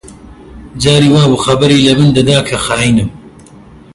[0.81, 3.09] جاری وا بوو خەبەری لە من دەدا کە خاینم